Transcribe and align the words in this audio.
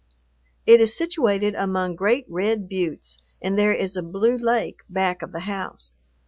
It 0.65 0.81
is 0.81 0.97
situated 0.97 1.53
among 1.53 1.93
great 1.95 2.25
red 2.27 2.67
buttes, 2.67 3.19
and 3.39 3.55
there 3.55 3.71
is 3.71 3.95
a 3.95 4.01
blue 4.01 4.35
lake 4.35 4.79
back 4.89 5.21
of 5.21 5.31
the 5.31 5.41
house. 5.41 5.93